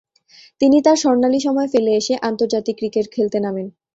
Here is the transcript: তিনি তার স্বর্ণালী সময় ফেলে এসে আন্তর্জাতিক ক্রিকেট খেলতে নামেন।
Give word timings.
তিনি 0.61 0.77
তার 0.85 0.97
স্বর্ণালী 0.97 1.39
সময় 1.39 1.69
ফেলে 1.73 1.91
এসে 1.95 2.13
আন্তর্জাতিক 2.29 2.75
ক্রিকেট 2.79 3.05
খেলতে 3.13 3.37
নামেন। 3.39 3.67